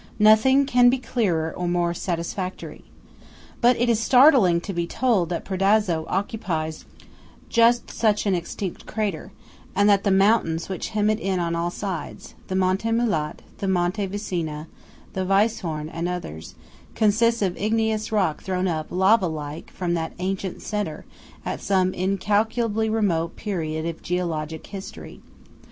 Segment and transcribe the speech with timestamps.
[0.17, 2.83] Nothing can be clearer, or more satisfactory.
[3.61, 6.85] But it is startling to be told that Predazzo occupies
[7.49, 9.31] just such an extinct crater,
[9.75, 14.07] and that the mountains which hem it in on all sides–the Monte Mulat, the Monte
[14.07, 14.65] Viesena,
[15.13, 21.05] the Weisshorn and others–consist of igneous rock thrown up, lava like, from that ancient centre
[21.45, 25.21] at some incalculably remote period of geologic history.